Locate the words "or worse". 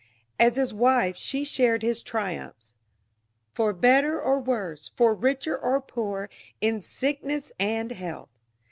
4.19-4.89